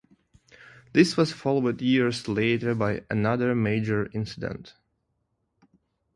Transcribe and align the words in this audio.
This 0.93 1.15
was 1.15 1.31
followed 1.31 1.79
years 1.79 2.27
later 2.27 2.73
by 2.73 3.03
another 3.11 3.53
major 3.53 4.09
incident. 4.15 4.73